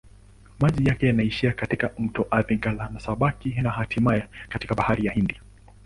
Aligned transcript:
Maji 0.59 0.85
yake 0.89 1.07
yanaishia 1.07 1.51
katika 1.53 1.91
mto 1.99 2.27
Athi-Galana-Sabaki 2.31 3.49
na 3.61 3.69
hatimaye 3.69 4.27
katika 4.49 4.75
Bahari 4.75 5.05
ya 5.05 5.13
Hindi. 5.13 5.39